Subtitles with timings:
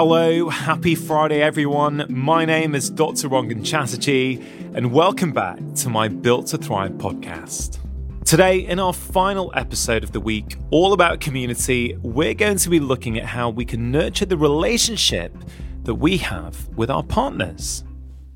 [0.00, 2.06] Hello, happy Friday, everyone.
[2.08, 3.28] My name is Dr.
[3.28, 4.40] Rangan Chatterjee,
[4.72, 7.80] and welcome back to my Built to Thrive podcast.
[8.24, 12.78] Today, in our final episode of the week, all about community, we're going to be
[12.78, 15.36] looking at how we can nurture the relationship
[15.82, 17.82] that we have with our partners.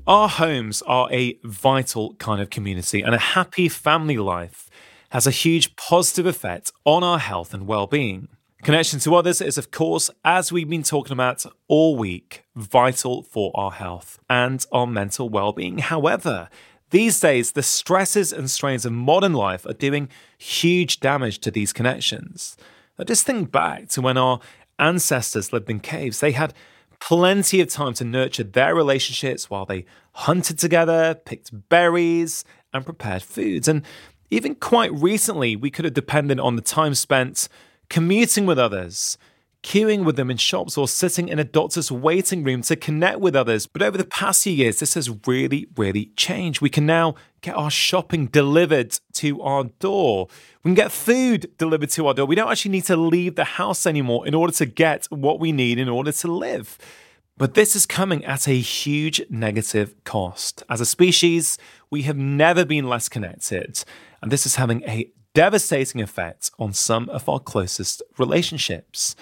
[0.05, 4.69] Our homes are a vital kind of community, and a happy family life
[5.11, 8.27] has a huge positive effect on our health and well being.
[8.63, 13.51] Connection to others is, of course, as we've been talking about all week, vital for
[13.55, 15.79] our health and our mental well being.
[15.79, 16.47] However,
[16.91, 20.07] these days, the stresses and strains of modern life are doing
[20.37, 22.55] huge damage to these connections.
[22.97, 24.39] Now, just think back to when our
[24.79, 26.21] ancestors lived in caves.
[26.21, 26.53] They had
[27.01, 33.23] plenty of time to nurture their relationships while they hunted together, picked berries, and prepared
[33.23, 33.67] foods.
[33.67, 33.81] And
[34.29, 37.49] even quite recently, we could have depended on the time spent
[37.89, 39.17] commuting with others,
[39.63, 43.35] queuing with them in shops, or sitting in a doctor's waiting room to connect with
[43.35, 43.65] others.
[43.65, 46.61] But over the past few years, this has really, really changed.
[46.61, 50.27] We can now get our shopping delivered to our door.
[50.63, 52.25] We can get food delivered to our door.
[52.25, 55.51] We don't actually need to leave the house anymore in order to get what we
[55.51, 56.77] need in order to live.
[57.35, 60.61] But this is coming at a huge negative cost.
[60.69, 61.57] As a species,
[61.89, 63.83] we have never been less connected,
[64.21, 69.15] and this is having a devastating effect on some of our closest relationships.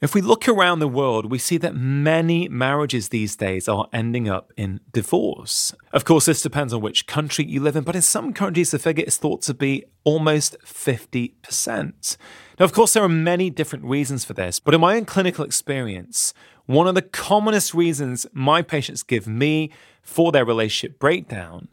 [0.00, 4.28] If we look around the world, we see that many marriages these days are ending
[4.28, 5.74] up in divorce.
[5.92, 8.78] Of course, this depends on which country you live in, but in some countries, the
[8.78, 12.16] figure is thought to be almost 50%.
[12.60, 15.44] Now, of course, there are many different reasons for this, but in my own clinical
[15.44, 16.32] experience,
[16.66, 21.66] one of the commonest reasons my patients give me for their relationship breakdown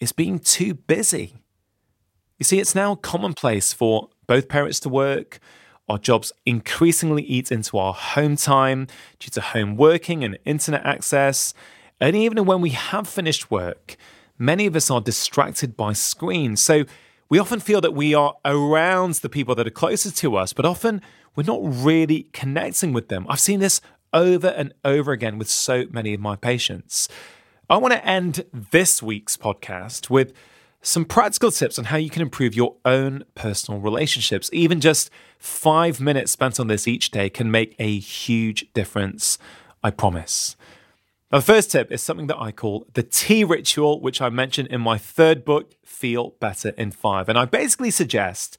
[0.00, 1.43] is being too busy.
[2.38, 5.38] You see, it's now commonplace for both parents to work.
[5.88, 8.88] Our jobs increasingly eat into our home time
[9.20, 11.54] due to home working and internet access.
[12.00, 13.96] And even when we have finished work,
[14.36, 16.60] many of us are distracted by screens.
[16.60, 16.84] So
[17.28, 20.64] we often feel that we are around the people that are closest to us, but
[20.64, 21.02] often
[21.36, 23.26] we're not really connecting with them.
[23.28, 23.80] I've seen this
[24.12, 27.08] over and over again with so many of my patients.
[27.70, 30.32] I want to end this week's podcast with
[30.86, 34.50] some practical tips on how you can improve your own personal relationships.
[34.52, 39.38] Even just five minutes spent on this each day can make a huge difference,
[39.82, 40.56] I promise.
[41.32, 44.68] Now, the first tip is something that I call the tea ritual, which I mentioned
[44.68, 47.28] in my third book, Feel Better in Five.
[47.30, 48.58] And I basically suggest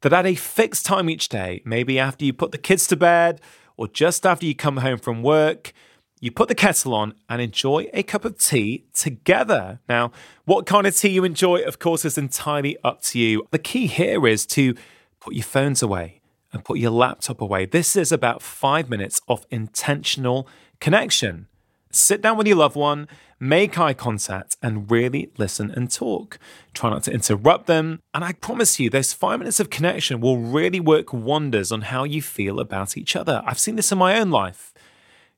[0.00, 3.40] that at a fixed time each day, maybe after you put the kids to bed
[3.76, 5.72] or just after you come home from work,
[6.20, 9.80] you put the kettle on and enjoy a cup of tea together.
[9.88, 10.12] Now,
[10.44, 13.46] what kind of tea you enjoy, of course, is entirely up to you.
[13.50, 14.74] The key here is to
[15.20, 16.22] put your phones away
[16.52, 17.66] and put your laptop away.
[17.66, 20.48] This is about five minutes of intentional
[20.80, 21.48] connection.
[21.90, 26.38] Sit down with your loved one, make eye contact, and really listen and talk.
[26.74, 28.00] Try not to interrupt them.
[28.12, 32.04] And I promise you, those five minutes of connection will really work wonders on how
[32.04, 33.42] you feel about each other.
[33.46, 34.72] I've seen this in my own life.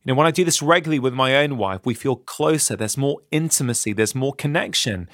[0.09, 3.21] Know, when I do this regularly with my own wife, we feel closer, there's more
[3.31, 5.07] intimacy, there's more connection.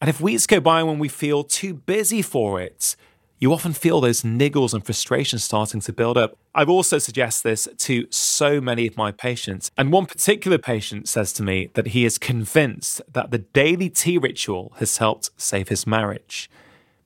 [0.00, 2.96] And if weeks go by when we feel too busy for it,
[3.38, 6.38] you often feel those niggles and frustrations starting to build up.
[6.54, 9.70] I've also suggested this to so many of my patients.
[9.76, 14.16] And one particular patient says to me that he is convinced that the daily tea
[14.16, 16.48] ritual has helped save his marriage.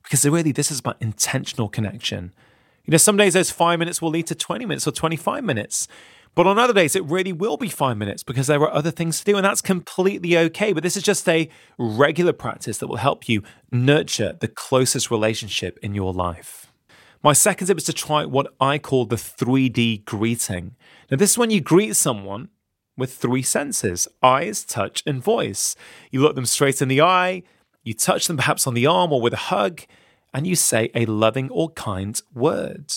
[0.03, 2.31] Because really, this is about intentional connection.
[2.85, 5.89] You know, some days those five minutes will lead to 20 minutes or 25 minutes.
[6.35, 9.19] But on other days, it really will be five minutes because there are other things
[9.19, 10.73] to do, and that's completely okay.
[10.73, 15.77] But this is just a regular practice that will help you nurture the closest relationship
[15.81, 16.71] in your life.
[17.21, 20.75] My second tip is to try what I call the 3D greeting.
[21.11, 22.49] Now, this is when you greet someone
[22.95, 25.75] with three senses eyes, touch, and voice.
[26.11, 27.43] You look them straight in the eye,
[27.83, 29.81] you touch them perhaps on the arm or with a hug,
[30.33, 32.93] and you say a loving or kind word.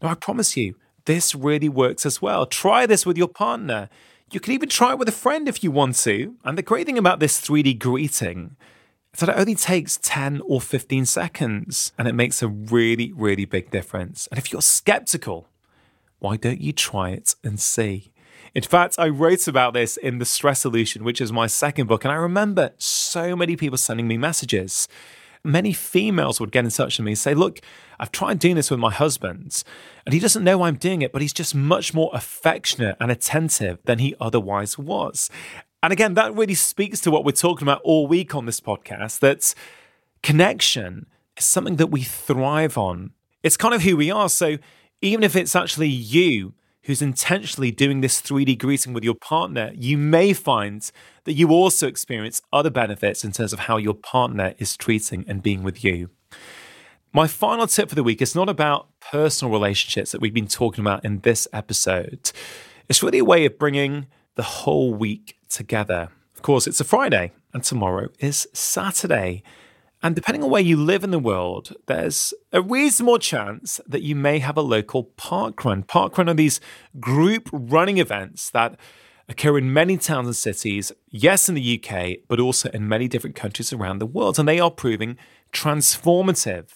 [0.00, 2.46] Now, I promise you, this really works as well.
[2.46, 3.88] Try this with your partner.
[4.30, 6.36] You can even try it with a friend if you want to.
[6.44, 8.56] And the great thing about this 3D greeting
[9.12, 13.44] is that it only takes 10 or 15 seconds and it makes a really, really
[13.44, 14.26] big difference.
[14.28, 15.48] And if you're skeptical,
[16.18, 18.12] why don't you try it and see?
[18.54, 22.04] In fact, I wrote about this in The Stress Solution, which is my second book,
[22.04, 24.88] and I remember so many people sending me messages
[25.44, 27.60] many females would get in touch with me and say, Look,
[27.98, 29.62] I've tried doing this with my husband,
[30.04, 33.78] and he doesn't know I'm doing it, but he's just much more affectionate and attentive
[33.84, 35.30] than he otherwise was.
[35.82, 39.18] And again, that really speaks to what we're talking about all week on this podcast
[39.18, 39.54] that
[40.22, 41.06] connection
[41.36, 43.12] is something that we thrive on.
[43.42, 44.28] It's kind of who we are.
[44.28, 44.58] So
[45.00, 46.54] even if it's actually you
[46.84, 50.90] who's intentionally doing this 3D greeting with your partner, you may find
[51.24, 55.42] that you also experience other benefits in terms of how your partner is treating and
[55.42, 56.10] being with you.
[57.12, 60.82] My final tip for the week is not about personal relationships that we've been talking
[60.82, 62.32] about in this episode.
[62.88, 66.08] It's really a way of bringing the whole week together.
[66.34, 69.42] Of course, it's a Friday and tomorrow is Saturday.
[70.02, 74.16] And depending on where you live in the world, there's a reasonable chance that you
[74.16, 75.86] may have a local parkrun.
[75.86, 76.60] Parkrun are these
[76.98, 78.76] group running events that
[79.28, 83.36] occur in many towns and cities, yes, in the UK, but also in many different
[83.36, 84.40] countries around the world.
[84.40, 85.16] And they are proving
[85.52, 86.66] transformative.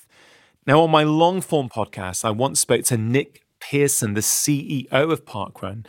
[0.64, 5.25] Now, on my long form podcast, I once spoke to Nick Pearson, the CEO of
[5.25, 5.84] Parkrun,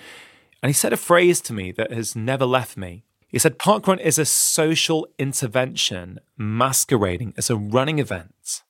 [0.63, 3.03] and he said a phrase to me that has never left me.
[3.27, 8.63] He said, Parkrun is a social intervention masquerading as a running event.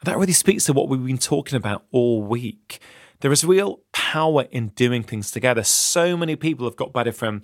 [0.00, 2.80] And That really speaks to what we've been talking about all week.
[3.20, 5.62] There is real power in doing things together.
[5.62, 7.42] So many people have got better from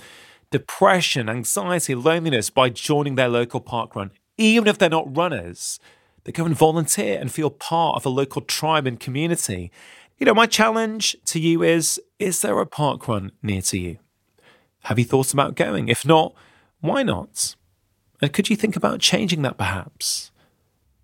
[0.51, 5.81] depression, anxiety, loneliness by joining their local parkrun, even if they're not runners.
[6.25, 9.71] They go and volunteer and feel part of a local tribe and community.
[10.19, 13.99] You know, my challenge to you is Is there a parkrun near to you?
[14.87, 15.89] Have you thought about going?
[15.89, 16.33] If not,
[16.79, 17.57] why not?
[18.23, 20.31] And could you think about changing that perhaps?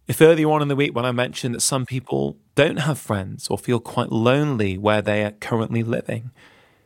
[0.06, 3.48] If earlier on in the week when I mentioned that some people don't have friends
[3.48, 6.30] or feel quite lonely where they are currently living,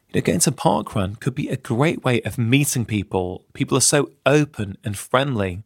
[0.08, 3.44] you know, going to parkrun could be a great way of meeting people.
[3.52, 5.64] People are so open and friendly.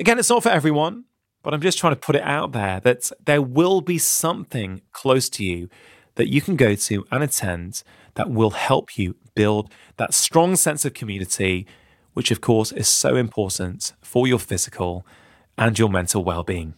[0.00, 1.04] Again, it's not for everyone,
[1.44, 5.28] but I'm just trying to put it out there that there will be something close
[5.28, 5.68] to you
[6.16, 7.84] that you can go to and attend
[8.14, 11.64] that will help you build that strong sense of community,
[12.14, 15.06] which of course is so important for your physical
[15.56, 16.74] and your mental well being.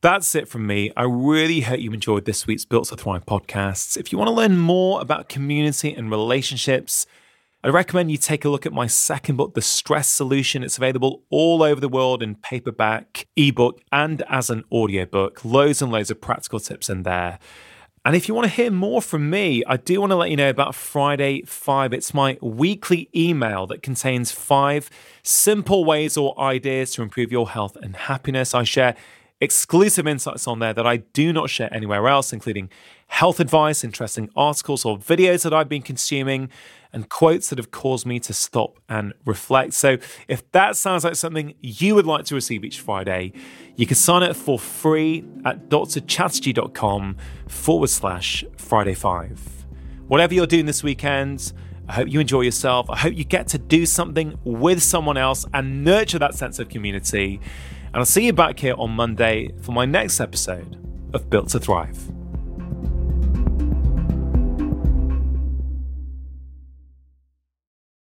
[0.00, 0.92] That's it from me.
[0.96, 3.96] I really hope you enjoyed this week's Built to Thrive podcasts.
[3.96, 7.06] If you want to learn more about community and relationships,
[7.64, 10.62] I recommend you take a look at my second book, The Stress Solution.
[10.62, 15.42] It's available all over the world in paperback, ebook, and as an audiobook.
[15.42, 17.38] Loads and loads of practical tips in there.
[18.06, 20.36] And if you want to hear more from me, I do want to let you
[20.36, 21.94] know about Friday 5.
[21.94, 24.90] It's my weekly email that contains five
[25.22, 28.54] simple ways or ideas to improve your health and happiness.
[28.54, 28.94] I share
[29.40, 32.68] exclusive insights on there that I do not share anywhere else, including
[33.06, 36.50] health advice, interesting articles or videos that I've been consuming,
[36.94, 39.74] and quotes that have caused me to stop and reflect.
[39.74, 39.98] So,
[40.28, 43.32] if that sounds like something you would like to receive each Friday,
[43.76, 47.16] you can sign up for free at drchatterjee.com
[47.48, 49.66] forward slash Friday 5.
[50.06, 51.52] Whatever you're doing this weekend,
[51.88, 52.88] I hope you enjoy yourself.
[52.88, 56.68] I hope you get to do something with someone else and nurture that sense of
[56.68, 57.40] community.
[57.86, 60.80] And I'll see you back here on Monday for my next episode
[61.12, 62.23] of Built to Thrive.